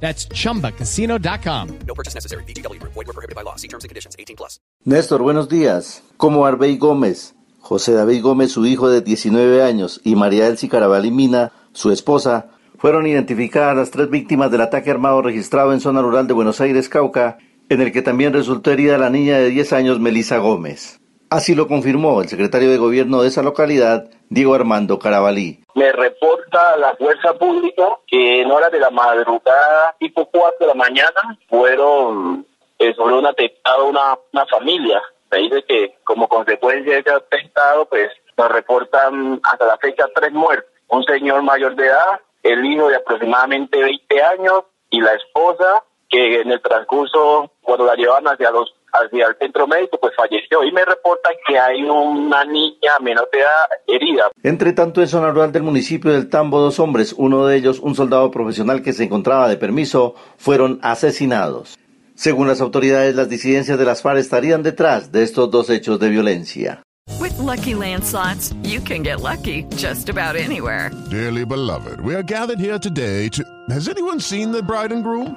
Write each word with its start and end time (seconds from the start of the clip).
That's 0.00 0.28
chumbacasino.com. 0.28 1.68
No 1.86 1.94
purchase 1.94 2.14
necessary. 2.14 2.44
BGW. 2.44 2.80
Void 2.82 2.94
were 2.94 3.12
prohibited 3.12 3.34
by 3.34 3.42
law. 3.42 3.56
See 3.56 3.68
terms 3.68 3.84
and 3.84 3.88
conditions. 3.88 4.14
18 4.18 4.36
plus. 4.36 4.60
Néstor, 4.84 5.22
buenos 5.22 5.48
días. 5.48 6.02
Como 6.16 6.46
Arbey 6.46 6.76
Gómez, 6.78 7.34
José 7.60 7.92
David 7.92 8.22
Gómez, 8.22 8.52
su 8.52 8.64
hijo 8.66 8.88
de 8.88 9.00
19 9.00 9.62
años, 9.64 10.00
y 10.04 10.14
María 10.14 10.46
Elsie 10.46 10.68
Carabalí 10.68 11.10
Mina, 11.10 11.50
su 11.72 11.90
esposa, 11.90 12.50
fueron 12.78 13.06
identificadas 13.06 13.76
las 13.76 13.90
tres 13.90 14.08
víctimas 14.08 14.50
del 14.50 14.60
ataque 14.60 14.90
armado 14.90 15.22
registrado 15.22 15.72
en 15.72 15.80
zona 15.80 16.02
rural 16.02 16.26
de 16.28 16.34
Buenos 16.34 16.60
Aires, 16.60 16.88
Cauca, 16.88 17.38
en 17.68 17.80
el 17.80 17.90
que 17.90 18.02
también 18.02 18.32
resultó 18.32 18.70
herida 18.70 18.98
la 18.98 19.10
niña 19.10 19.38
de 19.38 19.50
10 19.50 19.72
años, 19.72 19.98
Melisa 19.98 20.38
Gómez. 20.38 21.00
Así 21.28 21.56
lo 21.56 21.66
confirmó 21.66 22.22
el 22.22 22.28
secretario 22.28 22.70
de 22.70 22.78
gobierno 22.78 23.22
de 23.22 23.28
esa 23.28 23.42
localidad, 23.42 24.08
Diego 24.30 24.54
Armando 24.54 25.00
Carabalí. 25.00 25.64
Me 25.76 25.92
reporta 25.92 26.74
la 26.78 26.96
fuerza 26.96 27.34
pública 27.34 27.98
que 28.06 28.40
en 28.40 28.50
horas 28.50 28.72
de 28.72 28.80
la 28.80 28.88
madrugada, 28.88 29.94
tipo 29.98 30.24
4 30.24 30.56
de 30.60 30.66
la 30.68 30.74
mañana, 30.74 31.38
fueron 31.50 32.46
eh, 32.78 32.94
sobre 32.94 33.14
un 33.14 33.26
atentado 33.26 33.84
una, 33.84 34.18
una 34.32 34.46
familia. 34.46 35.02
Me 35.30 35.40
dice 35.40 35.62
que 35.68 35.98
como 36.02 36.28
consecuencia 36.28 36.94
de 36.94 37.00
ese 37.00 37.10
atentado, 37.10 37.84
pues 37.90 38.10
nos 38.38 38.48
reportan 38.50 39.38
hasta 39.42 39.66
la 39.66 39.76
fecha 39.76 40.06
tres 40.14 40.32
muertes. 40.32 40.72
Un 40.88 41.04
señor 41.04 41.42
mayor 41.42 41.76
de 41.76 41.88
edad, 41.88 42.22
el 42.42 42.64
hijo 42.64 42.88
de 42.88 42.96
aproximadamente 42.96 43.78
20 43.78 44.22
años 44.22 44.64
y 44.88 45.02
la 45.02 45.12
esposa 45.12 45.84
que 46.08 46.40
en 46.40 46.52
el 46.52 46.62
transcurso, 46.62 47.50
cuando 47.60 47.84
la 47.84 47.96
llevaban 47.96 48.28
hacia 48.28 48.50
los 48.50 48.74
hacia 48.96 49.26
el 49.26 49.36
centro 49.38 49.66
médico, 49.66 49.98
pues 50.00 50.14
falleció. 50.16 50.64
Y 50.64 50.72
me 50.72 50.84
reportan 50.84 51.34
que 51.46 51.58
hay 51.58 51.82
una 51.82 52.44
niña 52.44 52.92
menor 53.02 53.28
de 53.32 53.40
edad 53.40 53.66
herida. 53.86 54.30
Entre 54.42 54.72
tanto, 54.72 55.00
en 55.00 55.08
zona 55.08 55.30
rural 55.30 55.52
del 55.52 55.62
municipio 55.62 56.12
del 56.12 56.28
Tambo, 56.28 56.60
dos 56.60 56.78
hombres, 56.78 57.14
uno 57.16 57.46
de 57.46 57.56
ellos 57.56 57.80
un 57.80 57.94
soldado 57.94 58.30
profesional 58.30 58.82
que 58.82 58.92
se 58.92 59.04
encontraba 59.04 59.48
de 59.48 59.56
permiso, 59.56 60.14
fueron 60.36 60.78
asesinados. 60.82 61.78
Según 62.14 62.48
las 62.48 62.60
autoridades, 62.60 63.14
las 63.14 63.28
disidencias 63.28 63.78
de 63.78 63.84
las 63.84 64.00
FARC 64.00 64.18
estarían 64.18 64.62
detrás 64.62 65.12
de 65.12 65.22
estos 65.22 65.50
dos 65.50 65.68
hechos 65.68 66.00
de 66.00 66.08
violencia. 66.08 66.82
With 67.20 67.38
lucky 67.38 67.74
landslots, 67.74 68.54
you 68.62 68.80
can 68.80 69.02
get 69.02 69.20
lucky 69.20 69.64
just 69.76 70.08
about 70.08 70.34
anywhere. 70.34 70.90
Dearly 71.10 71.44
beloved, 71.44 72.00
we 72.00 72.14
are 72.14 72.22
gathered 72.22 72.58
here 72.58 72.78
today 72.78 73.28
to. 73.28 73.44
Has 73.70 73.88
anyone 73.88 74.20
seen 74.20 74.50
the 74.50 74.62
bride 74.62 74.92
and 74.92 75.04
groom? 75.04 75.36